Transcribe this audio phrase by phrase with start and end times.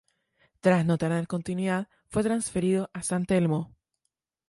[0.61, 3.75] Tras no tener continuidad fue transferido a San Telmo.